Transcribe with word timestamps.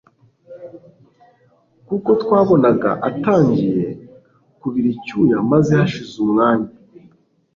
kuko 1.87 2.09
twabonaga 2.21 2.91
atangiye 3.09 3.85
kubiricyuya 4.59 5.37
maze 5.51 5.71
hashize 5.79 6.15
umwanya 6.25 6.71